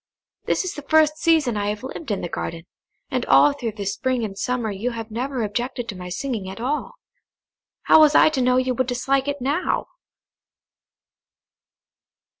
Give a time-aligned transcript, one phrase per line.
[0.45, 2.65] This is the first season I have lived in the garden,
[3.11, 6.59] and all through the spring and summer you have never objected to my singing at
[6.59, 6.95] all.
[7.83, 9.89] How was I to know you would dislike it now?"